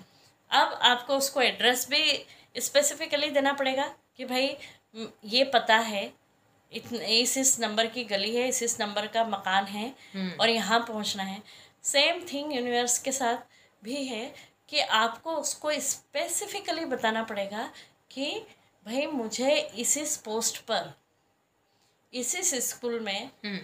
अब 0.51 0.79
आपको 0.83 1.17
उसको 1.17 1.41
एड्रेस 1.41 1.87
भी 1.89 2.25
स्पेसिफिकली 2.55 3.29
देना 3.29 3.53
पड़ेगा 3.53 3.87
कि 4.17 4.25
भाई 4.25 4.55
ये 5.25 5.43
पता 5.53 5.77
है 5.83 6.11
इतने 6.71 7.19
इस 7.19 7.37
इस 7.37 7.59
नंबर 7.59 7.87
की 7.87 8.03
गली 8.05 8.35
है 8.35 8.47
इस 8.47 8.61
इस 8.63 8.79
नंबर 8.81 9.07
का 9.07 9.23
मकान 9.27 9.65
है 9.65 9.87
हम्म। 10.13 10.31
और 10.31 10.49
यहाँ 10.49 10.79
पहुँचना 10.79 11.23
है 11.23 11.41
सेम 11.83 12.21
थिंग 12.33 12.53
यूनिवर्स 12.53 12.97
के 12.99 13.11
साथ 13.11 13.37
भी 13.83 14.03
है 14.05 14.33
कि 14.69 14.79
आपको 14.97 15.31
उसको 15.31 15.71
स्पेसिफिकली 15.81 16.85
बताना 16.85 17.23
पड़ेगा 17.23 17.69
कि 18.11 18.31
भाई 18.85 19.05
मुझे 19.07 19.55
इस 19.77 19.97
इस 19.97 20.15
पोस्ट 20.17 20.57
पर 20.61 20.93
इस 22.13 22.35
इस 22.35 22.53
स्कूल 22.69 22.99
में 22.99 23.29
हम्म। 23.45 23.59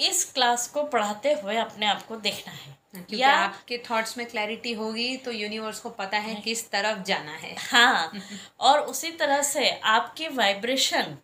इस 0.00 0.24
क्लास 0.32 0.66
को 0.68 0.82
पढ़ाते 0.86 1.32
हुए 1.34 1.56
अपने 1.58 1.86
आप 1.86 2.02
को 2.02 2.16
देखना 2.18 2.52
है 2.54 2.76
क्योंकि 2.94 3.16
या 3.16 3.32
आपके 3.36 3.78
थॉट्स 3.90 4.16
में 4.18 4.26
क्लैरिटी 4.26 4.72
होगी 4.74 5.16
तो 5.16 5.32
यूनिवर्स 5.32 5.80
को 5.80 5.90
पता 5.92 6.18
है 6.18 6.34
किस 6.42 6.70
तरफ़ 6.70 7.02
जाना 7.04 7.32
है 7.34 7.54
हाँ 7.60 8.12
और 8.60 8.80
उसी 8.86 9.10
तरह 9.14 9.42
से 9.44 9.70
आपकी 9.88 10.28
वाइब्रेशन 10.34 11.16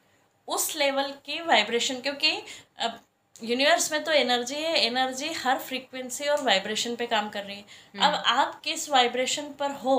उस 0.49 0.75
लेवल 0.77 1.13
की 1.27 1.41
वाइब्रेशन 1.43 2.01
क्योंकि 2.01 2.37
अब 2.79 3.01
यूनिवर्स 3.43 3.91
में 3.93 4.03
तो 4.05 4.13
एनर्जी 4.13 4.55
है 4.57 4.77
एनर्जी 4.79 5.33
हर 5.35 5.59
फ्रीक्वेंसी 5.61 6.27
और 6.27 6.43
वाइब्रेशन 6.43 6.95
पे 6.97 7.07
काम 7.07 7.29
कर 7.29 7.43
रही 7.43 7.57
है 7.57 7.65
हम्म। 7.95 8.05
अब 8.05 8.23
आप 8.29 8.61
किस 8.65 8.89
वाइब्रेशन 8.91 9.51
पर 9.59 9.71
हो 9.79 9.97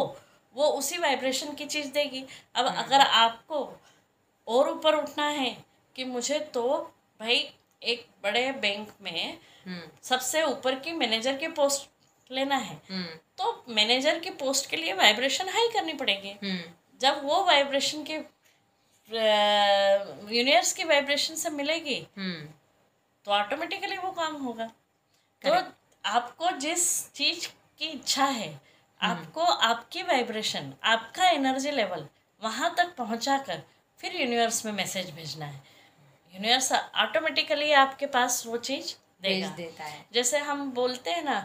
वो 0.56 0.68
उसी 0.74 0.98
वाइब्रेशन 0.98 1.54
की 1.54 1.66
चीज़ 1.68 1.92
देगी 1.94 2.24
अब 2.56 2.66
हम्म। 2.66 2.78
अगर 2.78 3.02
आपको 3.02 3.62
और 4.48 4.70
ऊपर 4.70 4.96
उठना 4.96 5.28
है 5.32 5.56
कि 5.96 6.04
मुझे 6.06 6.40
तो 6.54 6.68
भाई 7.20 7.48
एक 7.86 8.06
बड़े 8.24 8.52
बैंक 8.52 8.90
में 9.02 9.38
हम्म। 9.66 9.82
सबसे 10.04 10.44
ऊपर 10.44 10.80
की 10.80 10.92
मैनेजर 10.94 11.38
के 11.38 11.48
पोस्ट 11.48 12.32
लेना 12.32 12.56
है। 12.58 12.76
तो 13.38 13.64
मैनेजर 13.70 14.20
की 14.20 14.30
पोस्ट 14.40 14.70
के 14.70 14.78
लिए 14.78 14.94
वाइब्रेशन 14.94 15.50
हाई 15.50 15.68
करनी 15.74 15.94
पड़ेगी। 15.94 16.36
जब 17.02 17.22
वो 17.26 17.44
वाइब्रेशन 17.46 18.04
के 18.04 18.14
यूनिवर्स 20.32 20.74
की 20.74 20.84
वाइब्रेशन 20.84 21.36
से 21.36 21.50
मिलेगी 21.50 22.00
हम्म। 22.18 22.48
तो 23.26 23.32
ऑटोमेटिकली 23.32 23.98
वो 23.98 24.12
काम 24.12 24.36
होगा। 24.36 24.72
तो 25.44 25.54
आपको 26.04 26.52
जिस 26.58 27.12
चीज़ 27.14 27.48
की 27.80 27.86
इच्छा 27.86 28.26
है 28.26 28.50
हम्म। 28.50 29.12
आपको 29.12 29.42
आपकी 29.42 30.04
वाइब्रेशन 30.04 30.74
आपका 30.84 31.30
एनर्जी 31.30 31.72
लेवल 31.72 32.08
वहाँ 32.42 32.74
तक 32.78 32.96
पहुँचा 32.96 33.38
कर 33.38 33.62
फिर 34.00 34.16
यूनिवर्स 34.16 34.66
में 34.66 34.72
मैसेज 34.74 35.10
भेजना 35.12 35.46
है। 35.46 35.75
यूनिवर्स 36.36 36.72
ऑटोमेटिकली 36.74 37.72
आपके 37.74 38.06
पास 38.06 38.44
वो 38.48 38.58
चीज़ 38.58 38.94
देगा। 39.24 39.48
देता 39.48 39.84
है। 39.84 40.06
जैसे 40.14 40.38
हम 40.38 40.72
बोलते 40.72 41.12
हैं 41.12 41.24
ना 41.24 41.40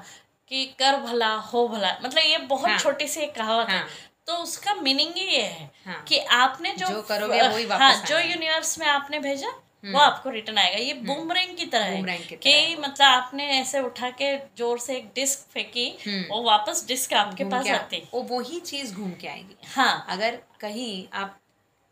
कि 0.50 0.64
कर 0.78 0.96
भला 0.96 1.34
हो 1.34 1.66
भला 1.68 1.92
मतलब 2.02 2.22
ये 2.26 2.38
बहुत 2.38 2.68
हाँ, 2.68 2.78
छोटी 2.78 3.06
सी 3.06 3.20
एक 3.20 3.34
कहावत 3.34 3.68
हाँ, 3.70 3.78
है। 3.78 4.08
तो 4.26 4.36
उसका 4.36 4.74
मीनिंग 4.74 5.12
ही 5.16 5.24
ये 5.26 5.42
है 5.42 5.70
हाँ, 5.86 6.02
कि 6.08 6.18
आपने 6.18 6.72
जो, 6.72 6.86
जो 6.86 7.02
करोगे 7.02 7.40
वही 7.48 7.66
वापस 7.66 7.82
हाँ 7.82 8.04
जो 8.06 8.18
यूनिवर्स 8.18 8.78
में 8.78 8.86
आपने 8.86 9.18
भेजा 9.18 9.48
हम्म। 9.48 9.92
वो 9.92 9.98
आपको 9.98 10.30
रिटर्न 10.30 10.58
आएगा। 10.58 10.78
ये 10.78 10.92
बूमरेंग 10.94 11.48
हम्म। 11.48 11.56
की 11.58 11.66
तरह 11.66 11.84
है 11.84 12.18
कि 12.18 12.76
मतलब 12.76 13.06
आपने 13.06 13.46
ऐसे 13.60 13.80
उठा 13.80 14.10
के 14.10 14.36
ज़ोर 14.58 14.78
से 14.78 14.96
एक 14.96 15.10
डिस्क 15.14 15.48
फेंकी 15.50 15.88
हम्म। 16.06 16.24
वो 16.30 16.42
वापस 16.42 16.84
डिस्क 16.88 17.12
आपके 17.14 17.44
पास 17.44 17.68
आते। 17.68 18.02
वो 18.14 18.22
वही 18.30 18.60
चीज़ 18.60 18.94
घूम 18.94 19.12
के 19.12 19.28
आएगी। 19.28 19.56
हाँ। 19.66 20.06
अगर 20.08 20.38
कहीं 20.60 21.18
आप 21.18 21.38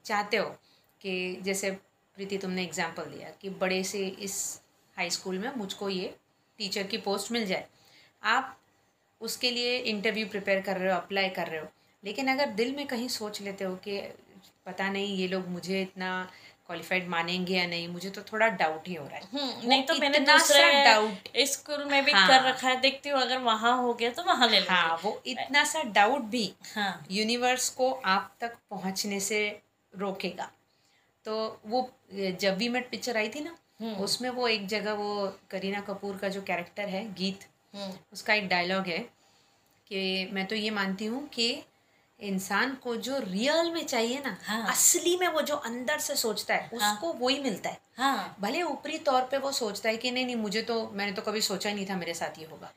चाहते 0.05 0.37
हो 0.37 0.47
कि 1.01 1.39
जैसे 1.43 1.71
प्रीति 2.19 2.39
तुमने 2.39 2.63
एग्ज़ाम्पल 2.63 3.05
दिया 3.11 3.29
कि 3.43 3.51
बड़े 3.61 3.83
से 3.85 3.99
इस 4.21 4.39
हाई 4.97 5.11
स्कूल 5.11 5.39
में 5.39 5.51
मुझको 5.57 5.89
ये 5.89 6.15
टीचर 6.59 6.87
की 6.87 6.97
पोस्ट 6.99 7.31
मिल 7.33 7.45
जाए। 7.47 7.67
आप 8.23 8.57
उसके 9.21 9.51
लिए 9.51 9.77
इंटरव्यू 9.93 10.27
प्रिपेयर 10.27 10.61
कर 10.61 10.77
रहे 10.77 10.91
हो 10.93 10.97
अप्लाई 10.97 11.29
कर 11.37 11.47
रहे 11.47 11.61
हो 11.61 11.67
लेकिन 12.03 12.29
अगर 12.29 12.51
दिल 12.55 12.75
में 12.77 12.87
कहीं 12.87 13.09
सोच 13.09 13.41
लेते 13.43 13.65
हो 13.65 13.75
कि 13.87 14.01
पता 14.67 14.89
नहीं 14.91 15.17
ये 15.17 15.29
लोग 15.29 15.49
मुझे 15.49 15.81
इतना 15.83 16.11
क्वालिफाइड 16.67 17.09
मानेंगे 17.09 17.55
या 17.57 17.67
नहीं 17.67 17.87
मुझे 17.89 18.11
तो 18.11 18.23
थोड़ा 18.33 18.49
डाउट 18.57 18.89
ही 18.89 18.95
हो 18.95 19.05
रहा 19.07 19.17
है। 19.17 19.29
हम्म, 19.33 19.69
नहीं 19.69 19.83
तो 19.87 19.95
मैंने 19.95 20.19
दूसरे 20.21 20.85
डाउट 20.85 21.29
स्कूल 21.49 21.85
में 21.85 22.05
भी 22.05 22.13
हाँ, 22.13 22.27
कर 22.29 22.43
रखा 22.49 22.69
है 22.69 22.81
देखती 22.81 23.09
हूँ 23.09 23.21
अगर 23.21 23.39
वहाँ 23.45 23.77
हो 23.79 23.95
गया 23.95 24.11
तो 24.11 24.23
वहाँ 24.25 24.49
ले 24.49 24.59
हाँ 24.69 25.01
वो 25.05 25.21
इतना 25.27 25.65
सा 25.65 25.83
डाउट 25.95 26.23
भी 26.35 26.53
हाँ। 26.75 27.07
यूनिवर्स 27.11 27.69
को 27.71 27.91
आप 28.07 28.37
तक 28.41 28.57
पहुँचने 28.71 29.21
से 29.21 29.41
रोकेगा। 29.95 30.51
तो 31.29 31.61
वो 31.67 31.91
जब 32.41 32.57
भी 32.57 32.69
मेट 32.69 32.91
पिक्चर 32.91 33.17
आई 33.17 33.29
थी 33.29 33.41
ना 33.41 33.57
हम्म। 33.81 33.95
उसमें 33.95 34.31
वो 34.31 34.49
एक 34.49 34.67
जगह 34.67 34.93
वो 34.93 35.39
करीना 35.51 35.81
कपूर 35.81 36.17
का 36.17 36.29
जो 36.29 36.43
कैरेक्टर 36.43 36.89
है 36.89 37.15
गीत 37.15 37.41
हम्म। 37.75 37.93
उसका 38.13 38.35
एक 38.35 38.49
डायलॉग 38.49 38.87
है 38.87 38.99
कि 39.87 40.29
मैं 40.33 40.47
तो 40.47 40.57
ये 40.57 40.71
मानती 40.71 41.05
हूँ 41.05 41.29
कि 41.29 41.63
इंसान 42.21 42.75
को 42.75 42.97
जो 42.97 43.19
रियल 43.19 43.71
में 43.71 43.87
चाहिए 43.87 44.21
ना 44.21 44.39
हाँ। 44.45 44.71
असली 44.71 45.17
में 45.17 45.29
वो 45.29 45.43
जो 45.43 45.57
अंदर 45.57 45.99
से 45.99 46.17
सोचता 46.17 46.55
है 46.55 46.71
हाँ। 46.81 46.93
उसको 46.93 47.13
वही 47.13 47.41
मिलता 47.41 47.71
है 47.71 47.81
हाँ। 47.97 48.37
भले 48.41 48.63
ऊपरी 48.63 48.99
तौर 48.99 49.23
पे 49.23 49.39
वो 49.39 49.53
सोचता 49.53 49.89
है 49.89 49.97
कि 49.97 50.11
नहीं 50.11 50.25
नहीं 50.25 50.37
मुझे 50.37 50.63
तो 50.63 50.91
मैंने 50.95 51.13
तो 51.13 51.23
कभी 51.23 51.41
सोचा 51.41 51.69
ही 51.71 51.75
नहीं 51.75 51.87
था 51.87 51.97
मेरे 51.97 52.15
साथ 52.15 52.39
ये 52.39 52.45
होगा 52.45 52.73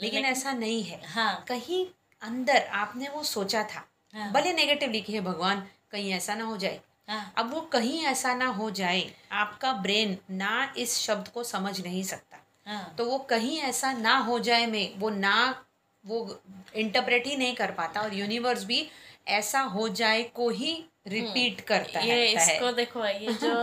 लेकिन. 0.00 0.24
ऐसा 0.24 0.52
नहीं 0.52 0.82
है 0.82 1.00
हाँ। 1.06 1.44
कहीं 1.48 1.86
अंदर 2.22 2.66
आपने 2.66 3.08
वो 3.08 3.22
सोचा 3.22 3.62
था 3.62 3.86
हाँ। 4.14 4.32
भले 4.32 4.52
नेगेटिव 4.52 4.90
लिखी 4.90 5.12
है 5.12 5.20
भगवान 5.20 5.66
कहीं 5.90 6.12
ऐसा 6.12 6.34
ना 6.34 6.44
हो 6.44 6.56
जाए 6.56 6.74
हाँ। 6.74 6.95
अब 7.08 7.52
वो 7.54 7.60
कहीं 7.60 8.00
ऐसा 8.04 8.34
ना 8.34 8.46
हो 8.46 8.70
जाए 8.70 9.04
आपका 9.32 9.72
ब्रेन 9.72 10.16
ना 10.30 10.72
इस 10.76 10.96
शब्द 10.98 11.28
को 11.28 11.44
समझ 11.44 11.80
नहीं 11.80 12.02
सकता 12.02 12.38
हाँ। 12.66 12.94
तो 12.98 13.04
वो 13.04 13.18
कहीं 13.30 13.58
ऐसा 13.58 13.92
ना 13.92 14.16
हो 14.18 14.38
जाए 14.38 14.66
में 14.66 14.98
वो 14.98 15.10
ना 15.10 15.64
वो 16.04 16.40
इंटरप्रेट 16.76 17.26
ही 17.26 17.36
नहीं 17.36 17.54
कर 17.54 17.70
पाता 17.70 18.00
और 18.00 18.14
यूनिवर्स 18.14 18.64
भी 18.64 18.86
ऐसा 19.28 19.60
हो 19.60 19.88
जाए 19.88 20.22
को 20.34 20.48
ही 20.50 20.72
रिपीट 21.06 21.52
हम्म, 21.52 21.66
करता 21.68 22.00
ये 22.00 22.14
है 22.14 22.32
इसको 22.34 22.72
देखो 22.72 23.04
ये 23.06 23.32
जो 23.40 23.54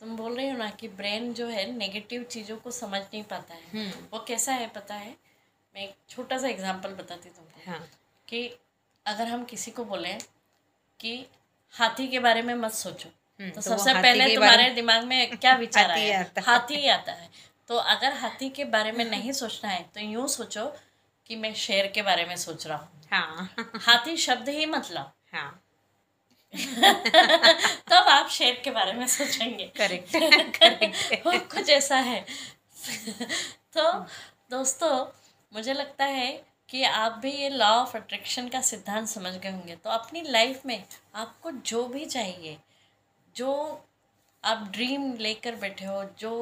तुम 0.00 0.16
बोल 0.16 0.36
रही 0.36 0.48
हो 0.48 0.56
ना 0.56 0.68
कि 0.70 0.88
ब्रेन 0.88 1.32
जो 1.34 1.46
है 1.46 1.70
नेगेटिव 1.72 2.22
चीज़ों 2.22 2.56
को 2.56 2.70
समझ 2.70 3.00
नहीं 3.02 3.22
पाता 3.22 3.54
है 3.54 3.70
हम्म। 3.72 4.06
वो 4.12 4.24
कैसा 4.28 4.52
है 4.52 4.66
पता 4.66 4.94
है 4.94 5.16
मैं 5.74 5.82
एक 5.82 5.94
छोटा 6.08 6.38
सा 6.38 6.48
एग्जांपल 6.48 6.94
बताती 6.94 7.28
तुमको 7.28 7.70
हाँ। 7.70 7.80
कि 8.28 8.48
अगर 9.06 9.28
हम 9.28 9.44
किसी 9.44 9.70
को 9.70 9.84
बोलें 9.84 10.18
कि 11.00 11.26
हाथी 11.74 12.06
के 12.08 12.18
बारे 12.18 12.42
में 12.42 12.54
मत 12.54 12.72
सोचो। 12.72 13.08
तो, 13.08 13.50
तो 13.50 13.60
सबसे 13.60 13.94
पहले 13.94 14.34
तुम्हारे 14.34 14.70
दिमाग 14.70 15.04
में 15.04 15.36
क्या 15.36 15.54
विचार 15.64 15.90
आया? 15.90 16.24
हाथी 16.46 16.86
आता 16.88 17.12
है। 17.12 17.28
तो 17.68 17.76
अगर 17.76 18.12
हाथी 18.12 18.48
के 18.48 18.64
बारे 18.64 18.92
में 18.92 19.04
नहीं 19.04 19.32
सोचना 19.32 19.70
है 19.70 19.82
तो 19.94 20.00
यूँ 20.00 20.28
सोचो 20.28 20.64
कि 21.26 21.36
मैं 21.36 21.54
शेर 21.54 21.86
के 21.86 22.02
बारे 22.02 22.24
में 22.24 22.36
सोच 22.36 22.66
रहा 22.66 22.78
हूँ। 22.78 23.02
हाँ। 23.12 23.54
हाथी 23.80 24.16
शब्द 24.16 24.48
ही 24.48 24.66
मतलब 24.66 25.12
हाँ। 25.32 25.64
तब 26.54 27.82
तो 27.88 27.96
आप 27.96 28.28
शेर 28.28 28.60
के 28.64 28.70
बारे 28.70 28.92
में 28.92 29.06
सोचेंगे। 29.06 29.64
करेक्ट 29.76 30.12
करेक्ट 30.58 31.22
कुछ 31.54 31.70
ऐसा 31.70 31.96
है। 31.96 32.24
तो 33.72 33.92
दोस्तों 34.50 35.06
मुझे 35.52 35.72
लगता 35.72 36.04
है 36.04 36.30
कि 36.68 36.82
आप 36.82 37.18
भी 37.22 37.30
ये 37.32 37.48
लॉ 37.48 37.68
ऑफ़ 37.76 37.96
अट्रैक्शन 37.96 38.48
का 38.48 38.60
सिद्धांत 38.60 39.08
समझ 39.08 39.34
गए 39.34 39.50
होंगे 39.50 39.76
तो 39.76 39.90
अपनी 39.90 40.20
लाइफ 40.22 40.66
में 40.66 40.82
आपको 41.14 41.50
जो 41.50 41.86
भी 41.88 42.04
चाहिए 42.06 42.56
जो 43.36 43.52
आप 44.44 44.68
ड्रीम 44.72 45.12
लेकर 45.12 45.54
बैठे 45.56 45.84
हो 45.84 46.04
जो 46.18 46.32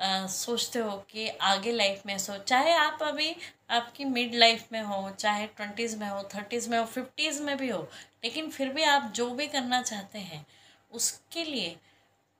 आ, 0.00 0.26
सोचते 0.26 0.78
हो 0.78 0.96
कि 1.10 1.28
आगे 1.28 1.72
लाइफ 1.72 2.02
में 2.06 2.16
सो 2.18 2.36
चाहे 2.38 2.72
आप 2.72 3.02
अभी 3.02 3.34
आपकी 3.70 4.04
मिड 4.04 4.34
लाइफ 4.34 4.72
में 4.72 4.80
हो 4.82 5.10
चाहे 5.10 5.46
ट्वेंटीज़ 5.46 5.96
में 5.96 6.08
हो 6.08 6.22
थर्टीज़ 6.34 6.68
में 6.70 6.78
हो 6.78 6.84
फिफ्टीज़ 6.84 7.42
में 7.42 7.56
भी 7.56 7.68
हो 7.68 7.80
लेकिन 8.24 8.50
फिर 8.50 8.68
भी 8.68 8.82
आप 8.84 9.12
जो 9.14 9.30
भी 9.30 9.46
करना 9.46 9.82
चाहते 9.82 10.18
हैं 10.18 10.44
उसके 10.92 11.44
लिए 11.44 11.76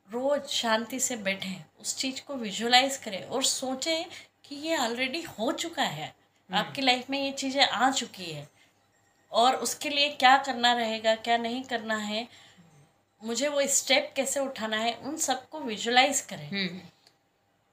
रोज़ 0.08 0.46
शांति 0.50 1.00
से 1.00 1.16
बैठें 1.16 1.64
उस 1.80 1.96
चीज़ 1.96 2.22
को 2.22 2.34
विजुलाइज 2.34 2.96
करें 2.96 3.22
और 3.24 3.42
सोचें 3.44 4.04
कि 4.44 4.56
ये 4.56 4.76
ऑलरेडी 4.76 5.22
हो 5.22 5.52
चुका 5.52 5.82
है। 5.82 6.14
आपकी 6.50 6.82
लाइफ 6.82 7.10
में 7.10 7.18
ये 7.18 7.30
चीज़ें 7.32 7.64
आ 7.64 7.90
चुकी 7.90 8.24
है। 8.24 8.48
और 9.32 9.56
उसके 9.56 9.88
लिए 9.88 10.08
क्या 10.10 10.36
करना 10.38 10.72
रहेगा 10.72 11.14
क्या 11.16 11.36
नहीं 11.36 11.62
करना 11.64 11.96
है 11.96 12.26
मुझे 13.22 13.48
वो 13.48 13.66
स्टेप 13.68 14.12
कैसे 14.16 14.40
उठाना 14.40 14.76
है 14.76 14.94
उन 14.96 15.16
सबको 15.18 15.60
विजुलाइज 15.60 16.20
करें। 16.22 16.48
हम्म। 16.48 16.80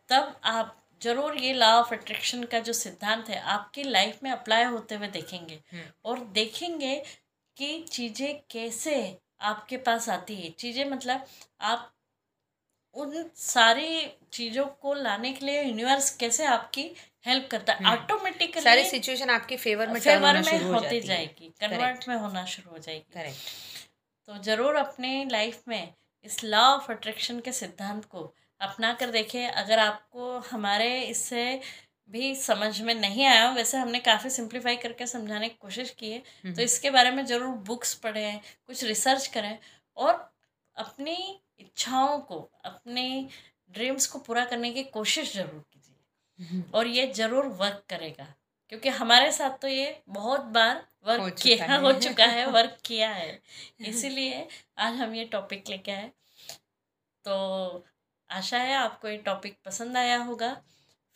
तब 0.10 0.36
आप 0.46 0.76
ज़रूर 1.02 1.38
ये 1.38 1.54
लॉ 1.54 1.68
ऑफ़ 1.74 1.94
अट्रैक्शन 1.94 2.44
का 2.44 2.60
जो 2.60 2.74
सिद्धांत 2.74 3.30
है 3.30 3.40
आपकी 3.52 3.84
लाइफ 3.84 4.20
में 4.24 4.32
अप्लाई 4.32 4.64
होते 4.66 4.96
हुए 4.96 5.08
देखेंगे। 5.10 5.60
हम्म। 5.72 5.84
और 6.06 6.20
देखेंगे 6.34 6.96
कि 7.58 7.80
चीज़ें 7.92 8.40
कैसे 8.52 8.96
आपके 9.44 9.78
पास 9.80 10.10
आती 10.10 10.36
है। 10.36 10.50
चीज़ें 10.52 10.86
मतलब 10.86 11.26
आप 11.64 11.93
उन 12.96 13.24
सारी 13.38 14.06
चीज़ों 14.34 14.66
को 14.82 14.94
लाने 14.94 15.32
के 15.34 15.46
लिए 15.46 15.62
यूनिवर्स 15.64 16.16
कैसे 16.18 16.46
आपकी 16.46 16.84
हेल्प 17.26 17.48
करता 17.52 17.74
है? 17.74 17.86
ऑटोमेटिकली 17.88 18.52
हम्म। 18.52 18.64
सारी 18.64 18.84
सिचुएशन 18.90 19.30
आपकी 19.30 19.58
फेवर 19.58 19.88
में 19.88 20.00
फेवर 20.00 20.42
में 20.42 20.64
होती 20.64 21.00
जाएगी 21.02 21.54
कन्वर्ट 21.62 22.08
में 22.08 22.16
होना 22.16 22.46
शुरू 22.46 22.72
हो 22.72 22.78
जाएगी। 22.78 23.14
करेक्ट 23.14 24.28
तो 24.28 24.38
ज़रूर 24.44 24.76
अपने 24.76 25.24
लाइफ 25.32 25.62
में 25.68 25.94
इस 26.26 26.44
लॉ 26.44 26.62
ऑफ़ 26.66 26.92
अट्रैक्शन 26.92 27.40
के 27.40 27.52
सिद्धांत 27.52 28.06
को 28.06 28.34
अपना 28.62 28.94
कर 28.94 29.10
देखें 29.12 29.48
अगर 29.48 29.80
आपको 29.80 30.38
हमारे 30.52 31.00
इससे 31.02 31.60
भी 32.10 32.34
समझ 32.36 32.82
में 32.82 32.94
नहीं 32.96 33.26
आया 33.26 33.50
वैसे 33.52 33.78
हमने 33.78 34.00
काफ़ी 34.00 34.30
सिंप्लीफाई 34.30 34.76
करके 34.76 35.08
समझाने 35.08 35.50
की 35.50 35.56
कोशिश 35.62 35.90
की 36.00 36.12
है। 36.12 36.20
तो 36.20 36.48
हम्म। 36.48 36.62
इसके 36.62 36.90
बारे 36.92 37.12
में 37.12 37.26
ज़रूर 37.26 37.56
बुक्स 37.68 37.94
पढ़ें 38.04 38.40
कुछ 38.68 38.84
रिसर्च 38.84 39.28
करें 39.28 39.58
और 39.98 40.14
अपनी 40.78 41.18
इच्छाओं 41.60 42.20
को 42.20 42.52
अपने 42.66 43.30
ड्रीम्स 43.72 44.08
को 44.08 44.20
पूरा 44.20 44.46
करने 44.46 44.72
की 44.72 44.84
कोशिश 44.84 45.34
ज़रूर 45.34 45.64
कीजिए। 45.74 46.48
हम्म। 46.48 46.64
और 46.74 46.88
ये 46.88 47.08
ज़रूर 47.08 47.46
वर्क 47.46 47.84
करेगा 47.90 48.34
क्योंकि 48.70 48.90
हमारे 48.90 49.32
साथ 49.32 49.58
तो 49.58 49.68
ये 49.68 50.02
बहुत 50.10 50.42
बार 50.42 50.88
वर्क 51.08 51.22
हो 51.22 51.30
किया 51.30 51.76
हो। 51.76 51.92
चुका 51.94 52.26
है 52.26 52.46
वर्क 52.46 52.78
किया 52.86 53.10
है। 53.10 53.42
इसीलिए 53.80 54.48
आज 54.78 54.94
हम 54.94 55.14
ये 55.16 55.26
टॉपिक 55.26 55.70
लेके 55.70 55.92
आए। 55.92 56.12
तो 57.26 57.86
आशा 58.30 58.58
है 58.58 58.74
आपको 58.76 59.08
ये 59.08 59.18
टॉपिक 59.18 59.58
पसंद 59.66 59.98
आया 59.98 60.18
होगा। 60.18 60.62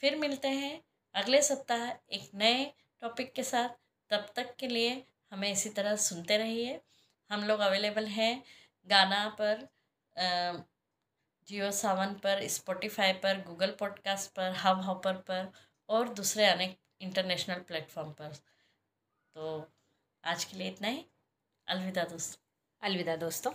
फिर 0.04 0.16
मिलते 0.16 0.48
हैं 0.48 0.82
अगले 1.16 1.42
सप्ताह 1.42 1.88
एक 2.16 2.30
नए 2.36 2.66
टॉपिक 3.02 3.34
के 3.34 3.44
साथ। 3.44 3.70
तब 4.12 4.28
तक 4.36 4.56
के 4.56 4.68
लिए 4.68 5.04
हमें 5.32 5.52
इसी 5.52 5.70
तरह 5.70 5.96
सुनते 5.96 6.38
रहिए। 6.38 6.80
हम 7.30 7.44
लोग 7.44 7.60
अवेलेबल 7.60 8.06
हैं 8.08 8.44
गाना 8.88 9.28
पर। 9.30 9.68
जियो 11.48 11.72
सावन 11.72 12.14
पर 12.14 12.48
स्पॉटिफाई 12.48 13.14
पर 13.14 13.42
गूगल 13.42 13.72
पॉडकास्ट 13.72 14.32
पर 14.32 14.52
हब 14.52 14.82
हॉपर 14.82 15.14
पर 15.14 15.52
और 15.90 16.14
दूसरे 16.14 16.46
अनेक 16.46 16.80
इंटरनेशनल 17.02 17.60
प्लेटफॉर्म 17.60 18.12
पर। 18.12 18.34
तो 19.36 19.72
आज 20.26 20.46
के 20.46 20.58
लिए 20.58 20.68
इतना 20.72 20.88
ही। 20.88 21.06
अलविदा 21.68 22.04
दोस्तों। 22.04 22.44
अलविदा 22.82 23.16
दोस्तों। 23.16 23.52